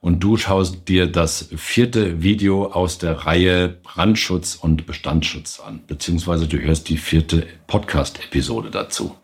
und 0.00 0.20
du 0.20 0.36
schaust 0.36 0.88
dir 0.88 1.06
das 1.06 1.48
vierte 1.56 2.22
Video 2.22 2.66
aus 2.66 2.98
der 2.98 3.26
Reihe 3.26 3.68
Brandschutz 3.68 4.54
und 4.54 4.86
Bestandsschutz 4.86 5.60
an, 5.60 5.80
beziehungsweise 5.86 6.46
du 6.46 6.58
hörst 6.58 6.88
die 6.88 6.96
vierte 6.96 7.46
Podcast-Episode 7.66 8.70
dazu. 8.70 9.16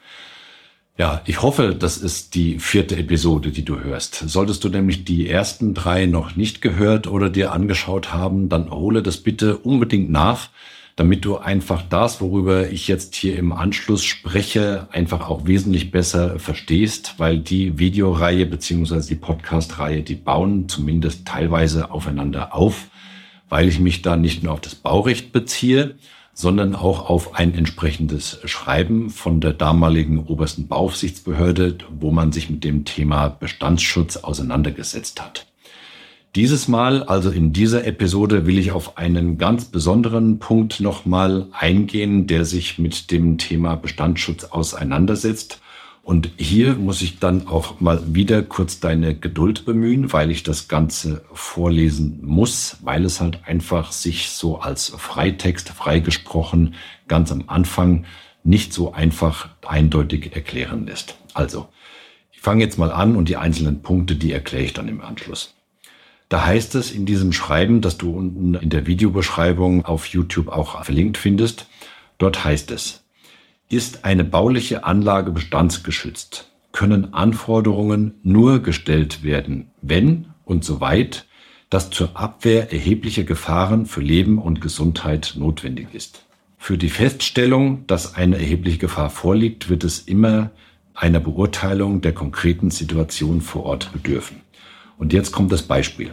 Ja, 0.96 1.22
ich 1.26 1.42
hoffe, 1.42 1.74
das 1.74 1.96
ist 1.96 2.36
die 2.36 2.60
vierte 2.60 2.96
Episode, 2.96 3.50
die 3.50 3.64
du 3.64 3.80
hörst. 3.80 4.14
Solltest 4.14 4.62
du 4.62 4.68
nämlich 4.68 5.04
die 5.04 5.28
ersten 5.28 5.74
drei 5.74 6.06
noch 6.06 6.36
nicht 6.36 6.60
gehört 6.60 7.08
oder 7.08 7.30
dir 7.30 7.52
angeschaut 7.52 8.12
haben, 8.12 8.48
dann 8.48 8.70
hole 8.70 9.02
das 9.02 9.16
bitte 9.16 9.58
unbedingt 9.58 10.10
nach 10.10 10.50
damit 10.96 11.24
du 11.24 11.38
einfach 11.38 11.82
das, 11.82 12.20
worüber 12.20 12.70
ich 12.70 12.86
jetzt 12.86 13.16
hier 13.16 13.36
im 13.36 13.52
Anschluss 13.52 14.04
spreche, 14.04 14.86
einfach 14.92 15.28
auch 15.28 15.46
wesentlich 15.46 15.90
besser 15.90 16.38
verstehst, 16.38 17.14
weil 17.18 17.38
die 17.38 17.78
Videoreihe 17.78 18.46
beziehungsweise 18.46 19.08
die 19.08 19.20
Podcast-Reihe, 19.20 20.02
die 20.02 20.14
bauen 20.14 20.68
zumindest 20.68 21.26
teilweise 21.26 21.90
aufeinander 21.90 22.54
auf, 22.54 22.88
weil 23.48 23.68
ich 23.68 23.80
mich 23.80 24.02
da 24.02 24.16
nicht 24.16 24.42
nur 24.44 24.52
auf 24.52 24.60
das 24.60 24.76
Baurecht 24.76 25.32
beziehe, 25.32 25.96
sondern 26.32 26.74
auch 26.74 27.08
auf 27.08 27.34
ein 27.34 27.54
entsprechendes 27.54 28.40
Schreiben 28.44 29.10
von 29.10 29.40
der 29.40 29.52
damaligen 29.52 30.24
obersten 30.26 30.66
Bauaufsichtsbehörde, 30.68 31.78
wo 31.90 32.10
man 32.10 32.32
sich 32.32 32.50
mit 32.50 32.64
dem 32.64 32.84
Thema 32.84 33.28
Bestandsschutz 33.28 34.18
auseinandergesetzt 34.18 35.20
hat. 35.20 35.46
Dieses 36.36 36.66
Mal, 36.66 37.04
also 37.04 37.30
in 37.30 37.52
dieser 37.52 37.86
Episode, 37.86 38.44
will 38.44 38.58
ich 38.58 38.72
auf 38.72 38.98
einen 38.98 39.38
ganz 39.38 39.66
besonderen 39.66 40.40
Punkt 40.40 40.80
nochmal 40.80 41.46
eingehen, 41.52 42.26
der 42.26 42.44
sich 42.44 42.76
mit 42.76 43.12
dem 43.12 43.38
Thema 43.38 43.76
Bestandsschutz 43.76 44.42
auseinandersetzt. 44.42 45.60
Und 46.02 46.32
hier 46.36 46.74
muss 46.74 47.02
ich 47.02 47.20
dann 47.20 47.46
auch 47.46 47.80
mal 47.80 48.02
wieder 48.16 48.42
kurz 48.42 48.80
deine 48.80 49.14
Geduld 49.14 49.64
bemühen, 49.64 50.12
weil 50.12 50.32
ich 50.32 50.42
das 50.42 50.66
Ganze 50.66 51.24
vorlesen 51.32 52.18
muss, 52.24 52.78
weil 52.82 53.04
es 53.04 53.20
halt 53.20 53.38
einfach 53.46 53.92
sich 53.92 54.30
so 54.30 54.58
als 54.58 54.88
Freitext 54.88 55.68
freigesprochen 55.68 56.74
ganz 57.06 57.30
am 57.30 57.44
Anfang 57.46 58.06
nicht 58.42 58.72
so 58.72 58.92
einfach 58.92 59.50
eindeutig 59.64 60.34
erklären 60.34 60.84
lässt. 60.84 61.16
Also, 61.32 61.68
ich 62.32 62.40
fange 62.40 62.64
jetzt 62.64 62.76
mal 62.76 62.90
an 62.90 63.14
und 63.14 63.28
die 63.28 63.36
einzelnen 63.36 63.82
Punkte, 63.82 64.16
die 64.16 64.32
erkläre 64.32 64.64
ich 64.64 64.72
dann 64.72 64.88
im 64.88 65.00
Anschluss. 65.00 65.54
Da 66.34 66.46
heißt 66.46 66.74
es 66.74 66.90
in 66.90 67.06
diesem 67.06 67.32
Schreiben, 67.32 67.80
das 67.80 67.96
du 67.96 68.10
unten 68.10 68.54
in 68.54 68.68
der 68.68 68.88
Videobeschreibung 68.88 69.84
auf 69.84 70.06
YouTube 70.06 70.48
auch 70.48 70.82
verlinkt 70.82 71.16
findest, 71.16 71.68
dort 72.18 72.44
heißt 72.44 72.72
es, 72.72 73.04
ist 73.68 74.04
eine 74.04 74.24
bauliche 74.24 74.82
Anlage 74.82 75.30
bestandsgeschützt, 75.30 76.50
können 76.72 77.14
Anforderungen 77.14 78.14
nur 78.24 78.64
gestellt 78.64 79.22
werden, 79.22 79.70
wenn 79.80 80.26
und 80.44 80.64
soweit 80.64 81.24
das 81.70 81.90
zur 81.90 82.16
Abwehr 82.18 82.72
erheblicher 82.72 83.22
Gefahren 83.22 83.86
für 83.86 84.00
Leben 84.00 84.38
und 84.38 84.60
Gesundheit 84.60 85.34
notwendig 85.38 85.86
ist. 85.92 86.24
Für 86.58 86.76
die 86.76 86.90
Feststellung, 86.90 87.86
dass 87.86 88.16
eine 88.16 88.38
erhebliche 88.38 88.78
Gefahr 88.78 89.10
vorliegt, 89.10 89.68
wird 89.68 89.84
es 89.84 90.00
immer 90.00 90.50
einer 90.94 91.20
Beurteilung 91.20 92.00
der 92.00 92.12
konkreten 92.12 92.72
Situation 92.72 93.40
vor 93.40 93.66
Ort 93.66 93.92
bedürfen. 93.92 94.40
Und 94.98 95.12
jetzt 95.12 95.30
kommt 95.30 95.52
das 95.52 95.62
Beispiel. 95.62 96.12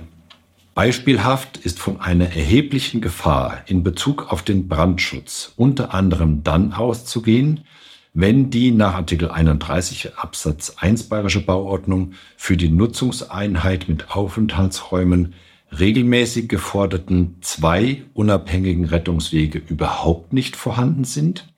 Beispielhaft 0.73 1.57
ist 1.57 1.79
von 1.79 1.99
einer 1.99 2.27
erheblichen 2.27 3.01
Gefahr 3.01 3.61
in 3.65 3.83
Bezug 3.83 4.31
auf 4.31 4.41
den 4.41 4.69
Brandschutz 4.69 5.51
unter 5.57 5.93
anderem 5.93 6.43
dann 6.43 6.71
auszugehen, 6.71 7.65
wenn 8.13 8.49
die 8.49 8.71
nach 8.71 8.93
Artikel 8.93 9.29
31 9.29 10.15
Absatz 10.15 10.75
1 10.77 11.09
Bayerische 11.09 11.41
Bauordnung 11.41 12.13
für 12.37 12.55
die 12.55 12.69
Nutzungseinheit 12.69 13.89
mit 13.89 14.11
Aufenthaltsräumen 14.11 15.33
regelmäßig 15.77 16.47
geforderten 16.47 17.35
zwei 17.41 18.03
unabhängigen 18.13 18.85
Rettungswege 18.85 19.59
überhaupt 19.59 20.31
nicht 20.31 20.55
vorhanden 20.55 21.03
sind 21.03 21.49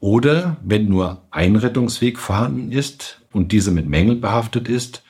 oder 0.00 0.56
wenn 0.64 0.88
nur 0.88 1.22
ein 1.30 1.54
Rettungsweg 1.54 2.18
vorhanden 2.18 2.72
ist 2.72 3.20
und 3.32 3.52
diese 3.52 3.70
mit 3.70 3.88
Mängeln 3.88 4.20
behaftet 4.20 4.68
ist, 4.68 5.04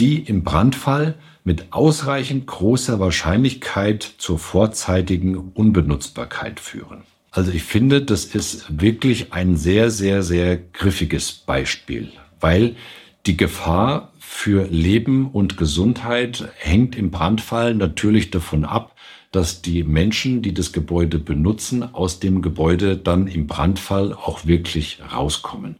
die 0.00 0.18
im 0.18 0.42
Brandfall 0.42 1.14
mit 1.44 1.72
ausreichend 1.72 2.46
großer 2.46 3.00
Wahrscheinlichkeit 3.00 4.02
zur 4.18 4.38
vorzeitigen 4.38 5.36
Unbenutzbarkeit 5.36 6.60
führen. 6.60 7.02
Also 7.30 7.52
ich 7.52 7.62
finde, 7.62 8.02
das 8.02 8.24
ist 8.24 8.80
wirklich 8.80 9.32
ein 9.32 9.56
sehr, 9.56 9.90
sehr, 9.90 10.22
sehr 10.22 10.56
griffiges 10.56 11.32
Beispiel, 11.32 12.12
weil 12.40 12.76
die 13.26 13.36
Gefahr 13.36 14.12
für 14.18 14.66
Leben 14.68 15.30
und 15.30 15.56
Gesundheit 15.56 16.48
hängt 16.56 16.96
im 16.96 17.10
Brandfall 17.10 17.74
natürlich 17.74 18.30
davon 18.30 18.64
ab, 18.64 18.96
dass 19.32 19.62
die 19.62 19.84
Menschen, 19.84 20.42
die 20.42 20.54
das 20.54 20.72
Gebäude 20.72 21.18
benutzen, 21.18 21.82
aus 21.82 22.18
dem 22.18 22.42
Gebäude 22.42 22.96
dann 22.96 23.28
im 23.28 23.46
Brandfall 23.46 24.12
auch 24.12 24.46
wirklich 24.46 24.98
rauskommen. 25.12 25.76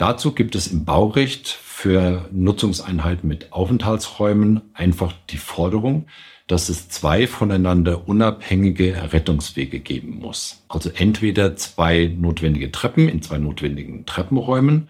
Dazu 0.00 0.32
gibt 0.32 0.54
es 0.54 0.66
im 0.66 0.86
Baurecht 0.86 1.46
für 1.46 2.26
Nutzungseinheiten 2.32 3.28
mit 3.28 3.52
Aufenthaltsräumen 3.52 4.62
einfach 4.72 5.12
die 5.28 5.36
Forderung, 5.36 6.06
dass 6.46 6.70
es 6.70 6.88
zwei 6.88 7.26
voneinander 7.26 8.08
unabhängige 8.08 9.12
Rettungswege 9.12 9.78
geben 9.78 10.18
muss. 10.18 10.62
Also 10.68 10.88
entweder 10.88 11.54
zwei 11.56 12.10
notwendige 12.18 12.72
Treppen 12.72 13.10
in 13.10 13.20
zwei 13.20 13.36
notwendigen 13.36 14.06
Treppenräumen 14.06 14.88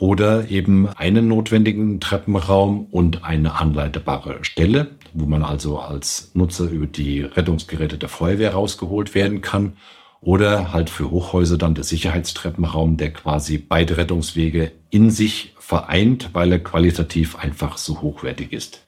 oder 0.00 0.50
eben 0.50 0.88
einen 0.88 1.28
notwendigen 1.28 2.00
Treppenraum 2.00 2.86
und 2.90 3.22
eine 3.22 3.60
anleitbare 3.60 4.42
Stelle, 4.42 4.90
wo 5.12 5.26
man 5.26 5.44
also 5.44 5.78
als 5.78 6.32
Nutzer 6.34 6.68
über 6.68 6.86
die 6.86 7.20
Rettungsgeräte 7.20 7.96
der 7.96 8.08
Feuerwehr 8.08 8.54
rausgeholt 8.54 9.14
werden 9.14 9.40
kann 9.40 9.74
oder 10.22 10.72
halt 10.72 10.88
für 10.88 11.10
Hochhäuser 11.10 11.58
dann 11.58 11.74
der 11.74 11.84
Sicherheitstreppenraum, 11.84 12.96
der 12.96 13.12
quasi 13.12 13.58
beide 13.58 13.96
Rettungswege 13.96 14.72
in 14.88 15.10
sich 15.10 15.54
vereint, 15.58 16.30
weil 16.32 16.52
er 16.52 16.60
qualitativ 16.60 17.36
einfach 17.36 17.76
so 17.76 18.00
hochwertig 18.00 18.52
ist. 18.52 18.86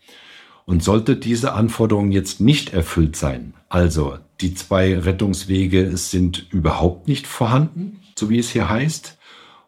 Und 0.65 0.83
sollte 0.83 1.17
diese 1.17 1.53
Anforderung 1.53 2.11
jetzt 2.11 2.41
nicht 2.41 2.73
erfüllt 2.73 3.17
sein, 3.17 3.53
also 3.69 4.17
die 4.41 4.55
zwei 4.55 4.99
Rettungswege 4.99 5.97
sind 5.97 6.47
überhaupt 6.51 7.09
nicht 7.09 7.27
vorhanden, 7.27 8.01
so 8.17 8.31
wie 8.31 8.39
es 8.39 8.51
hier 8.51 8.71
heißt, 8.71 9.19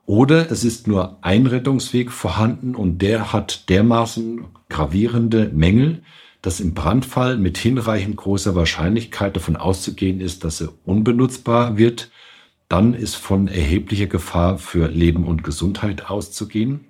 oder 0.06 0.50
es 0.50 0.62
ist 0.64 0.86
nur 0.86 1.18
ein 1.22 1.46
Rettungsweg 1.46 2.12
vorhanden 2.12 2.76
und 2.76 3.02
der 3.02 3.32
hat 3.32 3.68
dermaßen 3.68 4.44
gravierende 4.68 5.50
Mängel, 5.52 6.02
dass 6.46 6.60
im 6.60 6.74
Brandfall 6.74 7.38
mit 7.38 7.58
hinreichend 7.58 8.16
großer 8.18 8.54
Wahrscheinlichkeit 8.54 9.34
davon 9.34 9.56
auszugehen 9.56 10.20
ist, 10.20 10.44
dass 10.44 10.60
er 10.60 10.68
unbenutzbar 10.84 11.76
wird, 11.76 12.12
dann 12.68 12.94
ist 12.94 13.16
von 13.16 13.48
erheblicher 13.48 14.06
Gefahr 14.06 14.56
für 14.56 14.86
Leben 14.86 15.24
und 15.24 15.42
Gesundheit 15.42 16.08
auszugehen. 16.08 16.84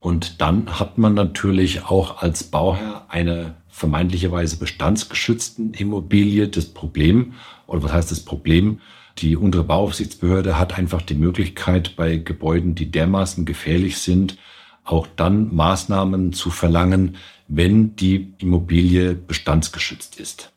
Und 0.00 0.40
dann 0.40 0.80
hat 0.80 0.98
man 0.98 1.14
natürlich 1.14 1.84
auch 1.84 2.22
als 2.22 2.42
Bauherr 2.42 3.06
eine 3.08 3.54
vermeintlicherweise 3.68 4.56
bestandsgeschützten 4.56 5.74
Immobilie 5.74 6.48
das 6.48 6.66
Problem, 6.66 7.34
oder 7.68 7.84
was 7.84 7.92
heißt 7.92 8.10
das 8.10 8.24
Problem? 8.24 8.80
Die 9.18 9.36
untere 9.36 9.62
Bauaufsichtsbehörde 9.62 10.58
hat 10.58 10.76
einfach 10.76 11.02
die 11.02 11.14
Möglichkeit, 11.14 11.94
bei 11.94 12.16
Gebäuden, 12.16 12.74
die 12.74 12.90
dermaßen 12.90 13.44
gefährlich 13.44 13.98
sind, 13.98 14.38
auch 14.82 15.06
dann 15.14 15.54
Maßnahmen 15.54 16.32
zu 16.32 16.50
verlangen, 16.50 17.16
wenn 17.48 17.96
die 17.96 18.34
Immobilie 18.38 19.14
bestandsgeschützt 19.14 20.20
ist. 20.20 20.52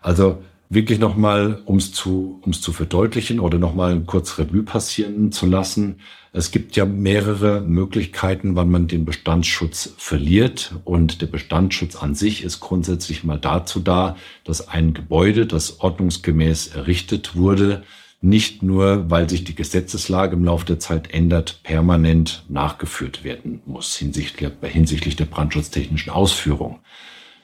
Also 0.00 0.42
wirklich 0.70 1.00
nochmal, 1.00 1.60
um 1.66 1.76
es 1.76 1.92
zu, 1.92 2.40
um's 2.42 2.60
zu 2.60 2.72
verdeutlichen 2.72 3.40
oder 3.40 3.58
nochmal 3.58 4.00
kurz 4.06 4.38
Revue 4.38 4.62
passieren 4.62 5.32
zu 5.32 5.46
lassen. 5.46 5.96
Es 6.32 6.52
gibt 6.52 6.76
ja 6.76 6.86
mehrere 6.86 7.60
Möglichkeiten, 7.60 8.54
wann 8.54 8.70
man 8.70 8.86
den 8.86 9.04
Bestandsschutz 9.04 9.92
verliert. 9.98 10.72
Und 10.84 11.20
der 11.20 11.26
Bestandsschutz 11.26 11.96
an 11.96 12.14
sich 12.14 12.44
ist 12.44 12.60
grundsätzlich 12.60 13.24
mal 13.24 13.38
dazu 13.38 13.80
da, 13.80 14.16
dass 14.44 14.68
ein 14.68 14.94
Gebäude, 14.94 15.46
das 15.46 15.80
ordnungsgemäß 15.80 16.68
errichtet 16.68 17.34
wurde, 17.34 17.82
nicht 18.20 18.62
nur, 18.62 19.10
weil 19.10 19.30
sich 19.30 19.44
die 19.44 19.54
Gesetzeslage 19.54 20.36
im 20.36 20.44
Laufe 20.44 20.66
der 20.66 20.78
Zeit 20.78 21.12
ändert, 21.12 21.60
permanent 21.62 22.44
nachgeführt 22.48 23.24
werden 23.24 23.62
muss 23.64 23.96
hinsichtlich, 23.96 24.50
hinsichtlich 24.62 25.16
der 25.16 25.24
brandschutztechnischen 25.24 26.12
Ausführung. 26.12 26.80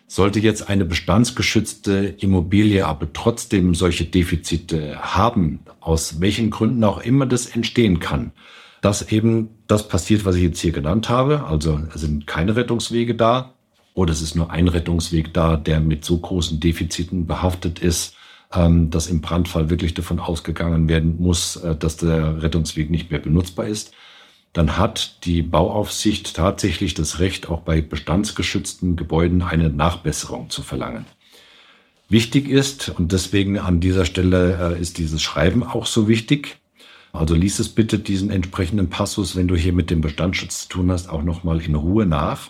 Sollte 0.06 0.38
jetzt 0.38 0.68
eine 0.68 0.84
bestandsgeschützte 0.84 2.14
Immobilie 2.18 2.86
aber 2.86 3.12
trotzdem 3.12 3.74
solche 3.74 4.04
Defizite 4.04 4.98
haben, 5.00 5.60
aus 5.80 6.20
welchen 6.20 6.50
Gründen 6.50 6.84
auch 6.84 6.98
immer 6.98 7.26
das 7.26 7.46
entstehen 7.46 7.98
kann, 7.98 8.32
dass 8.82 9.10
eben 9.10 9.48
das 9.66 9.88
passiert, 9.88 10.24
was 10.24 10.36
ich 10.36 10.42
jetzt 10.42 10.60
hier 10.60 10.72
genannt 10.72 11.08
habe, 11.08 11.44
also 11.44 11.80
es 11.92 12.02
sind 12.02 12.26
keine 12.26 12.54
Rettungswege 12.54 13.14
da 13.14 13.54
oder 13.94 14.12
es 14.12 14.20
ist 14.20 14.36
nur 14.36 14.50
ein 14.50 14.68
Rettungsweg 14.68 15.32
da, 15.32 15.56
der 15.56 15.80
mit 15.80 16.04
so 16.04 16.18
großen 16.18 16.60
Defiziten 16.60 17.26
behaftet 17.26 17.78
ist, 17.78 18.15
dass 18.50 19.08
im 19.08 19.20
Brandfall 19.20 19.70
wirklich 19.70 19.94
davon 19.94 20.18
ausgegangen 20.18 20.88
werden 20.88 21.16
muss, 21.18 21.56
äh, 21.56 21.76
dass 21.76 21.96
der 21.96 22.42
Rettungsweg 22.42 22.90
nicht 22.90 23.10
mehr 23.10 23.20
benutzbar 23.20 23.66
ist 23.66 23.92
dann 24.56 24.78
hat 24.78 25.26
die 25.26 25.42
Bauaufsicht 25.42 26.34
tatsächlich 26.34 26.94
das 26.94 27.18
Recht, 27.18 27.50
auch 27.50 27.60
bei 27.60 27.82
bestandsgeschützten 27.82 28.96
Gebäuden 28.96 29.42
eine 29.42 29.68
Nachbesserung 29.68 30.48
zu 30.48 30.62
verlangen. 30.62 31.04
Wichtig 32.08 32.48
ist, 32.48 32.88
und 32.88 33.12
deswegen 33.12 33.58
an 33.58 33.80
dieser 33.80 34.06
Stelle 34.06 34.76
äh, 34.76 34.80
ist 34.80 34.96
dieses 34.96 35.20
Schreiben 35.20 35.62
auch 35.62 35.84
so 35.84 36.08
wichtig, 36.08 36.56
also 37.12 37.34
lies 37.34 37.58
es 37.58 37.68
bitte 37.68 37.98
diesen 37.98 38.30
entsprechenden 38.30 38.88
Passus, 38.88 39.36
wenn 39.36 39.46
du 39.46 39.56
hier 39.56 39.74
mit 39.74 39.90
dem 39.90 40.00
Bestandsschutz 40.00 40.62
zu 40.62 40.68
tun 40.68 40.90
hast, 40.90 41.10
auch 41.10 41.22
nochmal 41.22 41.60
in 41.60 41.74
Ruhe 41.74 42.06
nach. 42.06 42.48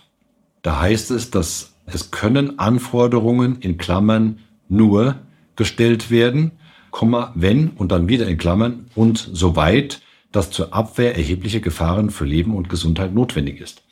Da 0.62 0.80
heißt 0.80 1.10
es, 1.10 1.30
dass 1.30 1.74
es 1.86 2.12
können 2.12 2.60
Anforderungen 2.60 3.56
in 3.60 3.78
Klammern 3.78 4.38
nur 4.68 5.16
gestellt 5.56 6.10
werden, 6.10 6.52
Komma, 6.90 7.32
wenn 7.34 7.70
und 7.70 7.92
dann 7.92 8.08
wieder 8.08 8.26
in 8.26 8.38
Klammern 8.38 8.86
und 8.94 9.28
soweit 9.32 10.00
dass 10.36 10.50
zur 10.50 10.74
Abwehr 10.74 11.16
erhebliche 11.16 11.62
Gefahren 11.62 12.10
für 12.10 12.26
Leben 12.26 12.54
und 12.54 12.68
Gesundheit 12.68 13.14
notwendig 13.14 13.58
ist. 13.58 13.82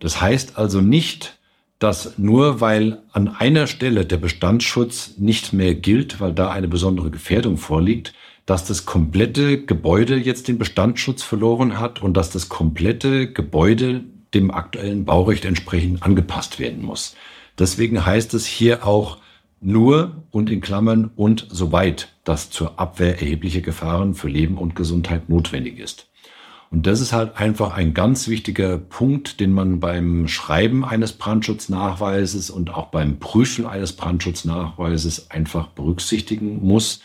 Das 0.00 0.22
heißt 0.22 0.56
also 0.56 0.80
nicht, 0.80 1.38
dass 1.78 2.16
nur 2.16 2.62
weil 2.62 3.02
an 3.12 3.28
einer 3.28 3.66
Stelle 3.66 4.06
der 4.06 4.16
Bestandsschutz 4.16 5.18
nicht 5.18 5.52
mehr 5.52 5.74
gilt, 5.74 6.18
weil 6.18 6.32
da 6.32 6.50
eine 6.50 6.68
besondere 6.68 7.10
Gefährdung 7.10 7.58
vorliegt, 7.58 8.14
dass 8.46 8.64
das 8.64 8.86
komplette 8.86 9.64
Gebäude 9.64 10.16
jetzt 10.16 10.48
den 10.48 10.58
Bestandsschutz 10.58 11.22
verloren 11.22 11.78
hat 11.78 12.02
und 12.02 12.16
dass 12.16 12.30
das 12.30 12.48
komplette 12.48 13.30
Gebäude 13.30 14.04
dem 14.32 14.50
aktuellen 14.50 15.04
Baurecht 15.04 15.44
entsprechend 15.44 16.02
angepasst 16.02 16.58
werden 16.58 16.82
muss. 16.82 17.16
Deswegen 17.58 18.06
heißt 18.06 18.32
es 18.32 18.46
hier 18.46 18.86
auch 18.86 19.18
nur 19.62 20.24
und 20.30 20.50
in 20.50 20.60
Klammern 20.60 21.10
und 21.16 21.46
soweit 21.50 22.08
das 22.24 22.50
zur 22.50 22.78
Abwehr 22.78 23.20
erhebliche 23.20 23.62
Gefahren 23.62 24.14
für 24.14 24.28
Leben 24.28 24.58
und 24.58 24.74
Gesundheit 24.76 25.28
notwendig 25.28 25.78
ist. 25.78 26.08
Und 26.72 26.86
das 26.86 27.02
ist 27.02 27.12
halt 27.12 27.36
einfach 27.36 27.76
ein 27.76 27.92
ganz 27.92 28.28
wichtiger 28.28 28.78
Punkt, 28.78 29.40
den 29.40 29.52
man 29.52 29.78
beim 29.78 30.26
Schreiben 30.26 30.86
eines 30.86 31.12
Brandschutznachweises 31.12 32.48
und 32.48 32.72
auch 32.74 32.86
beim 32.86 33.18
Prüfen 33.18 33.66
eines 33.66 33.92
Brandschutznachweises 33.92 35.30
einfach 35.30 35.68
berücksichtigen 35.68 36.66
muss, 36.66 37.02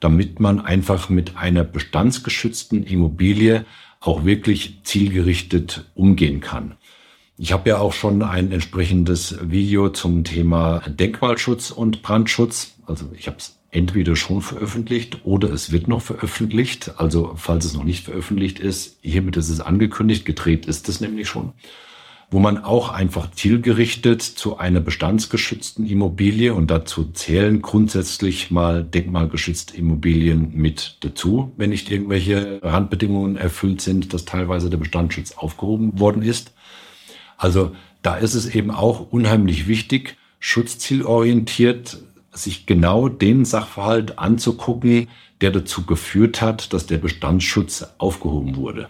damit 0.00 0.38
man 0.38 0.60
einfach 0.60 1.08
mit 1.08 1.38
einer 1.38 1.64
bestandsgeschützten 1.64 2.82
Immobilie 2.82 3.64
auch 4.00 4.26
wirklich 4.26 4.80
zielgerichtet 4.84 5.90
umgehen 5.94 6.40
kann. 6.40 6.75
Ich 7.38 7.52
habe 7.52 7.68
ja 7.68 7.78
auch 7.78 7.92
schon 7.92 8.22
ein 8.22 8.50
entsprechendes 8.50 9.36
Video 9.42 9.90
zum 9.90 10.24
Thema 10.24 10.80
Denkmalschutz 10.88 11.70
und 11.70 12.00
Brandschutz. 12.00 12.76
Also 12.86 13.10
ich 13.14 13.26
habe 13.26 13.36
es 13.36 13.58
entweder 13.70 14.16
schon 14.16 14.40
veröffentlicht 14.40 15.18
oder 15.24 15.52
es 15.52 15.70
wird 15.70 15.86
noch 15.86 16.00
veröffentlicht. 16.00 16.94
Also 16.96 17.34
falls 17.36 17.66
es 17.66 17.74
noch 17.74 17.84
nicht 17.84 18.06
veröffentlicht 18.06 18.58
ist, 18.58 18.96
hiermit 19.02 19.36
ist 19.36 19.50
es 19.50 19.60
angekündigt, 19.60 20.24
gedreht 20.24 20.64
ist 20.64 20.88
es 20.88 21.02
nämlich 21.02 21.28
schon. 21.28 21.52
Wo 22.30 22.38
man 22.38 22.64
auch 22.64 22.88
einfach 22.88 23.30
zielgerichtet 23.30 24.22
zu 24.22 24.56
einer 24.56 24.80
bestandsgeschützten 24.80 25.86
Immobilie 25.86 26.54
und 26.54 26.70
dazu 26.70 27.04
zählen 27.12 27.60
grundsätzlich 27.60 28.50
mal 28.50 28.82
denkmalgeschützte 28.82 29.76
Immobilien 29.76 30.52
mit 30.54 30.96
dazu, 31.00 31.52
wenn 31.58 31.68
nicht 31.68 31.90
irgendwelche 31.90 32.60
Randbedingungen 32.62 33.36
erfüllt 33.36 33.82
sind, 33.82 34.14
dass 34.14 34.24
teilweise 34.24 34.70
der 34.70 34.78
Bestandsschutz 34.78 35.32
aufgehoben 35.32 36.00
worden 36.00 36.22
ist 36.22 36.52
also 37.36 37.74
da 38.02 38.16
ist 38.16 38.34
es 38.34 38.46
eben 38.54 38.70
auch 38.70 39.10
unheimlich 39.10 39.66
wichtig, 39.68 40.16
schutzzielorientiert 40.38 41.98
sich 42.32 42.66
genau 42.66 43.08
den 43.08 43.44
Sachverhalt 43.44 44.18
anzugucken, 44.18 45.08
der 45.40 45.50
dazu 45.50 45.84
geführt 45.84 46.40
hat, 46.40 46.72
dass 46.72 46.86
der 46.86 46.98
Bestandsschutz 46.98 47.86
aufgehoben 47.98 48.56
wurde. 48.56 48.88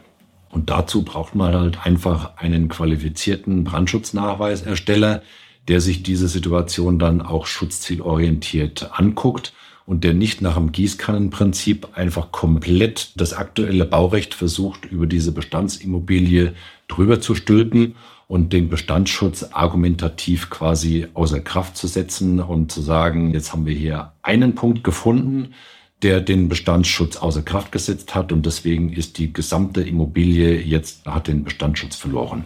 Und 0.50 0.70
dazu 0.70 1.02
braucht 1.02 1.34
man 1.34 1.54
halt 1.54 1.87
einfach 1.87 2.37
einen 2.37 2.69
qualifizierten 2.69 3.64
Brandschutznachweisersteller, 3.64 5.22
der 5.69 5.81
sich 5.81 6.02
diese 6.02 6.28
Situation 6.28 6.99
dann 6.99 7.20
auch 7.20 7.46
schutzzielorientiert 7.46 8.90
anguckt 8.99 9.52
und 9.84 10.04
der 10.04 10.14
nicht 10.14 10.42
nach 10.42 10.54
dem 10.54 10.72
Gießkannenprinzip 10.72 11.96
einfach 11.96 12.32
komplett 12.32 13.12
das 13.16 13.32
aktuelle 13.32 13.84
Baurecht 13.84 14.34
versucht, 14.34 14.84
über 14.84 15.06
diese 15.06 15.32
Bestandsimmobilie 15.32 16.54
drüber 16.88 17.21
zu 17.21 17.35
stülpen 17.35 17.94
und 18.29 18.53
den 18.53 18.69
Bestandsschutz 18.69 19.49
argumentativ 19.53 20.50
quasi 20.50 21.06
außer 21.15 21.41
Kraft 21.41 21.77
zu 21.77 21.87
setzen 21.87 22.41
und 22.41 22.73
zu 22.73 22.81
sagen, 22.81 23.33
jetzt 23.33 23.53
haben 23.53 23.67
wir 23.67 23.75
hier 23.75 24.12
einen 24.23 24.55
Punkt 24.55 24.83
gefunden, 24.83 25.55
der 26.03 26.21
den 26.21 26.49
Bestandsschutz 26.49 27.17
außer 27.17 27.43
Kraft 27.43 27.73
gesetzt 27.73 28.15
hat 28.15 28.33
und 28.33 28.44
deswegen 28.44 28.93
ist 28.93 29.19
die 29.19 29.33
gesamte 29.33 29.83
Immobilie 29.83 30.61
jetzt 30.61 31.06
hat 31.06 31.29
den 31.29 31.44
Bestandsschutz 31.44 31.97
verloren. 31.97 32.44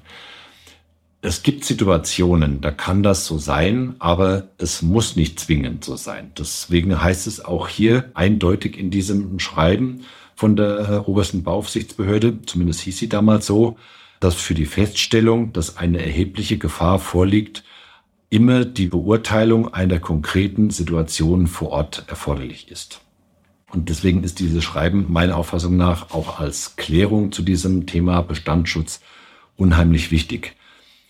Es 1.22 1.42
gibt 1.42 1.64
Situationen, 1.64 2.62
da 2.62 2.70
kann 2.70 3.02
das 3.02 3.26
so 3.26 3.36
sein, 3.36 3.96
aber 3.98 4.48
es 4.56 4.80
muss 4.80 5.16
nicht 5.16 5.38
zwingend 5.38 5.84
so 5.84 5.96
sein. 5.96 6.32
Deswegen 6.38 7.02
heißt 7.02 7.26
es 7.26 7.44
auch 7.44 7.68
hier 7.68 8.10
eindeutig 8.14 8.78
in 8.78 8.90
diesem 8.90 9.38
Schreiben 9.38 10.04
von 10.34 10.56
der 10.56 11.06
obersten 11.06 11.42
Bauaufsichtsbehörde, 11.42 12.40
zumindest 12.46 12.80
hieß 12.80 12.98
sie 12.98 13.08
damals 13.10 13.46
so, 13.46 13.76
dass 14.20 14.34
für 14.34 14.54
die 14.54 14.66
Feststellung, 14.66 15.52
dass 15.52 15.78
eine 15.78 16.04
erhebliche 16.04 16.58
Gefahr 16.58 16.98
vorliegt, 16.98 17.64
immer 18.28 18.64
die 18.64 18.86
Beurteilung 18.86 19.72
einer 19.74 19.98
konkreten 19.98 20.70
Situation 20.70 21.46
vor 21.46 21.70
Ort 21.70 22.04
erforderlich 22.06 22.70
ist. 22.70 23.00
Und 23.72 23.88
deswegen 23.88 24.22
ist 24.22 24.40
dieses 24.40 24.62
Schreiben 24.62 25.06
meiner 25.08 25.36
Auffassung 25.36 25.76
nach 25.76 26.10
auch 26.10 26.38
als 26.38 26.76
Klärung 26.76 27.32
zu 27.32 27.42
diesem 27.42 27.86
Thema 27.86 28.20
Bestandsschutz 28.20 29.00
unheimlich 29.56 30.10
wichtig. 30.10 30.56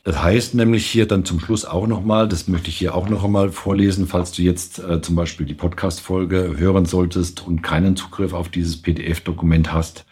Das 0.03 0.23
heißt 0.23 0.55
nämlich 0.55 0.87
hier 0.87 1.07
dann 1.07 1.25
zum 1.25 1.41
Schluss 1.41 1.67
auch 1.67 1.87
nochmal, 1.87 2.27
das 2.27 2.49
möchte 2.49 2.69
ich 2.69 2.79
hier 2.79 2.95
auch 2.95 3.09
noch 3.09 3.23
einmal 3.23 3.51
vorlesen, 3.51 4.07
falls 4.07 4.33
du 4.33 4.43
jetzt 4.43 4.79
äh, 4.79 5.03
zum 5.03 5.15
Beispiel 5.15 5.45
die 5.45 5.55
Podcast-Folge 5.55 6.55
hören 6.57 6.87
solltest 6.87 7.47
und 7.47 7.63
keinen 7.63 7.97
Zugriff 7.97 8.33
auf 8.33 8.49
dieses 8.49 8.81
PDF-Dokument 8.81 9.73
hast 9.73 10.07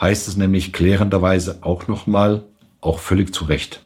heißt 0.00 0.28
es 0.28 0.36
nämlich 0.36 0.72
klärenderweise 0.72 1.58
auch 1.62 1.88
nochmal, 1.88 2.44
auch 2.80 2.98
völlig 2.98 3.34
zu 3.34 3.44
Recht. 3.44 3.84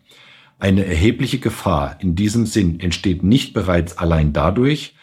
Eine 0.58 0.86
erhebliche 0.86 1.40
Gefahr 1.40 1.96
in 2.00 2.14
diesem 2.14 2.46
Sinn 2.46 2.80
entsteht 2.80 3.22
nicht 3.22 3.52
bereits 3.52 3.98
allein 3.98 4.32
dadurch, 4.32 4.94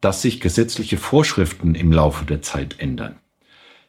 dass 0.00 0.22
sich 0.22 0.40
gesetzliche 0.40 0.96
Vorschriften 0.96 1.74
im 1.74 1.90
Laufe 1.92 2.24
der 2.24 2.42
Zeit 2.42 2.76
ändern. 2.78 3.16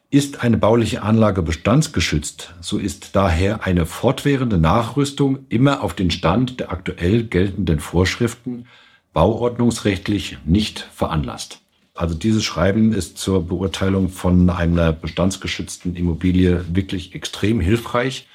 Ist 0.10 0.44
eine 0.44 0.58
bauliche 0.58 1.04
Anlage 1.04 1.44
bestandsgeschützt, 1.44 2.56
so 2.62 2.80
ist 2.80 3.16
daher 3.16 3.64
eine 3.64 3.86
fortwährende 3.86 4.58
Nachrüstung 4.58 5.46
immer 5.50 5.84
auf 5.84 5.94
den 5.94 6.10
Stand 6.10 6.60
der 6.60 6.72
aktuell 6.72 7.26
geltenden 7.26 7.80
Vorschriften 7.80 8.66
bauordnungsrechtlich 9.14 10.40
nicht 10.46 10.80
veranlasst. 10.80 11.62
Also 12.00 12.16
dieses 12.16 12.46
Schreiben 12.46 12.94
ist 12.94 13.18
zur 13.18 13.46
Beurteilung 13.46 14.08
von 14.08 14.50
einer 14.50 14.94
bestandsgeschützten 14.94 15.98
Immobilie 15.98 16.64
wirklich 16.74 17.14
extrem 17.14 17.60
hilfreich. 17.60 18.26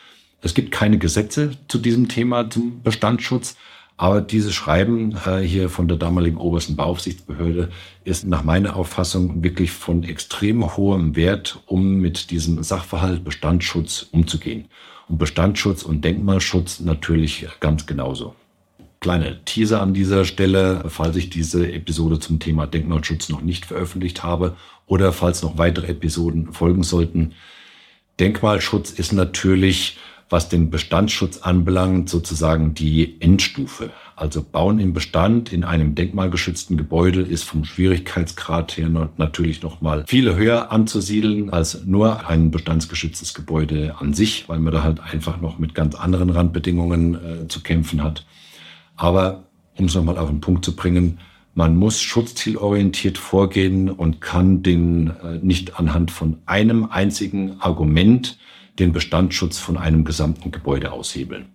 Es 0.43 0.53
gibt 0.53 0.71
keine 0.71 0.99
Gesetze 0.99 1.53
zu 1.67 1.79
diesem 1.79 2.09
Thema, 2.09 2.51
zum 2.51 2.83
Bestandsschutz. 2.83 3.57
Aber 3.97 4.21
dieses 4.21 4.53
Schreiben 4.53 5.17
äh, 5.25 5.39
hier 5.39 5.71
von 5.71 5.89
der 5.89 5.97
damaligen 5.97 6.37
obersten 6.37 6.77
Bauaufsichtsbehörde 6.77 7.71
ist 8.05 8.27
nach 8.27 8.45
meiner 8.45 8.77
Auffassung 8.77 9.43
wirklich 9.43 9.71
von 9.71 10.05
extrem 10.05 10.77
hohem 10.77 11.17
Wert, 11.17 11.63
um 11.65 11.95
mit 12.03 12.31
diesem 12.31 12.63
Sachverhalt 12.63 13.25
Bestandsschutz 13.25 14.09
umzugehen. 14.13 14.67
Und 15.09 15.17
Bestandsschutz 15.17 15.85
und 15.85 16.05
Denkmalschutz 16.05 16.81
natürlich 16.81 17.47
ganz 17.61 17.87
genauso. 17.87 18.35
Kleine 19.05 19.45
Teaser 19.45 19.83
an 19.83 19.93
dieser 19.93 20.25
Stelle, 20.25 20.85
falls 20.89 21.15
ich 21.17 21.29
diese 21.29 21.71
Episode 21.71 22.21
zum 22.21 22.39
Thema 22.39 22.67
Denkmalschutz 22.67 23.29
noch 23.29 23.43
nicht 23.43 23.67
veröffentlicht 23.67 24.23
habe 24.23 24.57
oder 24.87 25.13
falls 25.13 25.43
noch 25.43 25.59
weitere 25.59 25.89
Episoden 25.89 26.55
folgen 26.55 26.85
sollten. 26.85 27.35
Denkmalschutz 28.19 28.93
ist 28.93 29.13
natürlich, 29.13 29.99
was 30.31 30.49
den 30.49 30.71
Bestandsschutz 30.71 31.37
anbelangt, 31.43 32.09
sozusagen 32.09 32.73
die 32.73 33.21
Endstufe. 33.21 33.91
Also 34.17 34.43
Bauen 34.43 34.79
im 34.79 34.95
Bestand 34.95 35.53
in 35.53 35.65
einem 35.65 35.95
denkmalgeschützten 35.95 36.79
Gebäude 36.79 37.21
ist 37.21 37.45
vom 37.45 37.67
Schwierigkeitsgrad 37.67 38.79
her 38.79 38.89
natürlich 39.19 39.61
noch 39.61 39.83
mal 39.83 40.07
viel 40.07 40.35
höher 40.35 40.73
anzusiedeln 40.73 41.51
als 41.51 41.85
nur 41.85 42.27
ein 42.27 42.51
bestandsgeschütztes 42.51 43.35
Gebäude 43.35 43.97
an 43.99 44.15
sich, 44.15 44.49
weil 44.49 44.61
man 44.61 44.73
da 44.73 44.83
halt 44.83 45.01
einfach 45.01 45.43
noch 45.43 45.59
mit 45.59 45.75
ganz 45.75 45.95
anderen 45.95 46.31
Randbedingungen 46.31 47.15
äh, 47.17 47.49
zu 47.49 47.61
kämpfen 47.61 48.03
hat. 48.03 48.25
Aber 48.97 49.45
um 49.77 49.87
es 49.87 49.95
nochmal 49.95 50.19
auf 50.19 50.29
den 50.29 50.41
Punkt 50.41 50.65
zu 50.65 50.75
bringen, 50.77 51.19
man 51.55 51.77
muss 51.77 52.01
schutzzielorientiert 52.01 53.17
vorgehen 53.17 53.89
und 53.89 54.21
kann 54.21 54.63
den 54.63 55.11
äh, 55.23 55.39
nicht 55.41 55.79
anhand 55.79 56.11
von 56.11 56.39
einem 56.47 56.87
einzigen 56.87 57.61
Argument 57.61 58.39
den 58.79 58.93
Bestandsschutz 58.93 59.59
von 59.59 59.77
einem 59.77 60.05
gesamten 60.05 60.51
Gebäude 60.51 60.91
aushebeln. 60.91 61.47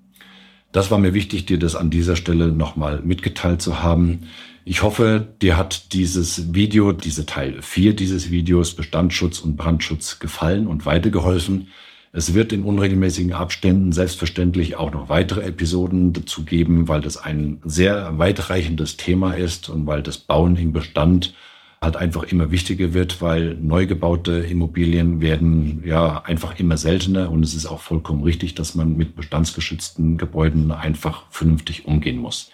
Das 0.72 0.91
war 0.91 1.00
mir 1.00 1.13
wichtig, 1.13 1.46
dir 1.46 1.60
das 1.60 1.75
an 1.75 1.89
dieser 1.89 2.15
Stelle 2.15 2.50
nochmal 2.50 3.01
mitgeteilt 3.03 3.62
zu 3.62 3.81
haben. 3.81 4.27
Ich 4.65 4.84
hoffe, 4.84 5.27
dir 5.41 5.58
hat 5.58 5.93
dieses 5.93 6.53
Video, 6.53 6.91
diese 6.91 7.25
Teil 7.25 7.62
4 7.62 7.96
dieses 7.96 8.29
Videos 8.29 8.75
Bestandsschutz 8.75 9.39
und 9.39 9.58
Brandschutz 9.58 10.19
gefallen 10.19 10.67
und 10.67 10.86
weitergeholfen. 10.86 11.69
Es 12.12 12.34
wird 12.34 12.51
in 12.51 12.63
unregelmäßigen 12.63 13.34
Abständen 13.34 13.92
selbstverständlich 13.92 14.75
auch 14.75 14.92
noch 14.92 15.10
weitere 15.10 15.42
Episoden 15.42 16.12
dazu 16.12 16.44
geben, 16.44 16.88
weil 16.88 17.01
das 17.01 17.18
ein 17.18 17.62
sehr 17.63 18.18
weitreichendes 18.18 18.98
Thema 18.98 19.34
ist 19.34 19.70
und 19.70 19.86
weil 19.86 20.01
das 20.01 20.18
Bauen 20.18 20.56
im 20.56 20.74
Bestand 20.74 21.36
halt 21.82 21.96
einfach 21.96 22.24
immer 22.24 22.50
wichtiger 22.50 22.94
wird, 22.96 23.22
weil 23.22 23.56
neu 23.62 23.86
gebaute 23.86 24.39
Immobilien 24.39 25.22
werden 25.22 25.84
ja 25.86 26.24
einfach 26.24 26.60
immer 26.60 26.78
seltener 26.78 27.32
und 27.32 27.44
es 27.44 27.54
ist 27.54 27.68
auch 27.68 27.80
vollkommen 27.80 28.24
richtig, 28.24 28.56
dass 28.56 28.74
man 28.74 28.98
mit 28.98 29.16
bestandsgeschützten 29.16 30.18
Gebäuden 30.18 30.72
einfach 30.72 31.24
vernünftig 31.30 31.86
umgehen 31.86 32.18
muss. 32.18 32.51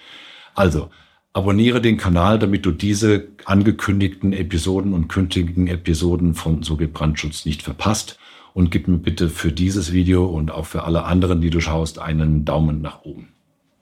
Also, 0.54 0.90
abonniere 1.32 1.82
den 1.82 1.98
Kanal, 1.98 2.40
damit 2.40 2.66
du 2.66 2.72
diese 2.72 3.30
angekündigten 3.46 4.34
Episoden 4.34 4.94
und 4.94 5.08
künftigen 5.08 5.68
Episoden 5.68 6.34
von 6.34 6.62
So 6.62 6.78
Brandschutz 6.78 7.46
nicht 7.46 7.64
verpasst 7.64 8.20
und 8.56 8.72
gib 8.72 8.88
mir 8.88 8.98
bitte 8.98 9.28
für 9.28 9.52
dieses 9.52 9.92
Video 9.92 10.26
und 10.26 10.50
auch 10.50 10.66
für 10.66 10.86
alle 10.86 11.04
anderen, 11.04 11.42
die 11.42 11.50
du 11.50 11.60
schaust, 11.60 12.00
einen 12.00 12.46
Daumen 12.46 12.82
nach 12.82 13.04
oben. 13.04 13.28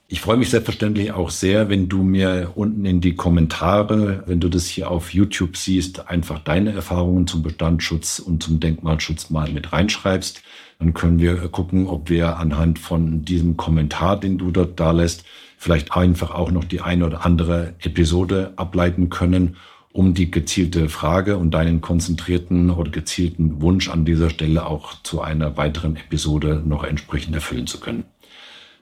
Ich 0.07 0.19
freue 0.19 0.37
mich 0.37 0.49
selbstverständlich 0.49 1.11
auch 1.11 1.29
sehr, 1.29 1.69
wenn 1.69 1.89
du 1.89 2.01
mir 2.01 2.53
unten 2.55 2.83
in 2.83 2.99
die 2.99 3.15
Kommentare, 3.15 4.23
wenn 4.25 4.39
du 4.39 4.49
das 4.49 4.65
hier 4.65 4.89
auf 4.89 5.13
YouTube 5.13 5.57
siehst, 5.57 6.09
einfach 6.09 6.39
deine 6.39 6.73
Erfahrungen 6.73 7.27
zum 7.27 7.43
Bestandsschutz 7.43 8.17
und 8.17 8.41
zum 8.41 8.59
Denkmalschutz 8.59 9.29
mal 9.29 9.51
mit 9.51 9.73
reinschreibst. 9.73 10.41
Dann 10.79 10.95
können 10.95 11.19
wir 11.19 11.35
gucken, 11.49 11.87
ob 11.87 12.09
wir 12.09 12.37
anhand 12.37 12.79
von 12.79 13.23
diesem 13.23 13.57
Kommentar, 13.57 14.19
den 14.19 14.39
du 14.39 14.49
dort 14.49 14.79
da 14.79 14.89
lässt, 14.89 15.23
vielleicht 15.55 15.95
einfach 15.95 16.31
auch 16.31 16.49
noch 16.49 16.63
die 16.63 16.81
eine 16.81 17.05
oder 17.05 17.25
andere 17.25 17.75
Episode 17.79 18.53
ableiten 18.55 19.09
können 19.09 19.55
um 19.93 20.15
die 20.15 20.31
gezielte 20.31 20.89
Frage 20.89 21.37
und 21.37 21.51
deinen 21.51 21.79
konzentrierten 21.79 22.71
oder 22.71 22.89
gezielten 22.89 23.61
Wunsch 23.61 23.89
an 23.89 24.05
dieser 24.05 24.31
Stelle 24.31 24.65
auch 24.65 25.01
zu 25.03 25.21
einer 25.21 25.55
weiteren 25.55 25.95
Episode 25.95 26.61
noch 26.65 26.83
entsprechend 26.83 27.35
erfüllen 27.35 27.67
zu 27.67 27.79
können. 27.79 28.03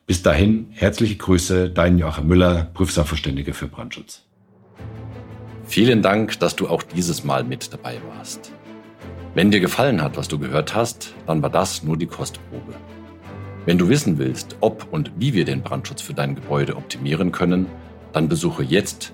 Bis 0.07 0.23
dahin, 0.23 0.67
herzliche 0.71 1.17
Grüße, 1.17 1.69
dein 1.69 1.97
Joachim 1.97 2.27
Müller, 2.27 2.69
Prüfsachverständige 2.73 3.53
für 3.53 3.67
Brandschutz. 3.67 4.23
Vielen 5.65 6.01
Dank, 6.01 6.39
dass 6.39 6.55
du 6.55 6.67
auch 6.67 6.81
dieses 6.81 7.23
Mal 7.23 7.43
mit 7.43 7.71
dabei 7.71 7.97
warst. 8.15 8.51
Wenn 9.35 9.51
dir 9.51 9.59
gefallen 9.59 10.01
hat, 10.01 10.17
was 10.17 10.27
du 10.27 10.39
gehört 10.39 10.75
hast, 10.75 11.13
dann 11.27 11.41
war 11.41 11.49
das 11.49 11.83
nur 11.83 11.97
die 11.97 12.07
Kostprobe. 12.07 12.73
Wenn 13.65 13.77
du 13.77 13.89
wissen 13.89 14.17
willst, 14.17 14.55
ob 14.61 14.87
und 14.91 15.11
wie 15.17 15.33
wir 15.33 15.45
den 15.45 15.61
Brandschutz 15.61 16.01
für 16.01 16.13
dein 16.13 16.35
Gebäude 16.35 16.75
optimieren 16.75 17.31
können, 17.31 17.67
dann 18.11 18.27
besuche 18.27 18.63
jetzt 18.63 19.13